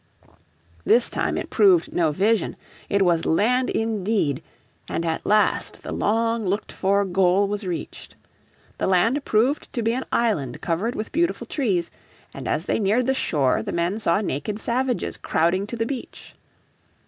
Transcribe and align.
This 0.83 1.11
time 1.11 1.37
it 1.37 1.51
proved 1.51 1.93
no 1.93 2.11
vision, 2.11 2.55
it 2.89 3.03
was 3.03 3.27
land 3.27 3.69
indeed; 3.69 4.41
and 4.89 5.05
at 5.05 5.27
last 5.27 5.83
the 5.83 5.91
long 5.93 6.43
looked 6.43 6.71
for 6.71 7.05
goal 7.05 7.47
was 7.47 7.67
reached. 7.67 8.15
The 8.79 8.87
land 8.87 9.23
proved 9.25 9.71
to 9.73 9.83
be 9.83 9.93
an 9.93 10.05
island 10.11 10.59
covered 10.59 10.95
with 10.95 11.11
beautiful 11.11 11.45
trees, 11.45 11.91
and 12.33 12.47
as 12.47 12.65
they 12.65 12.79
neared 12.79 13.05
the 13.05 13.13
shore 13.13 13.61
the 13.61 13.71
men 13.71 13.99
saw 13.99 14.21
naked 14.21 14.57
savages 14.57 15.17
crowding 15.17 15.67
to 15.67 15.75
the 15.75 15.85
beach. 15.85 16.33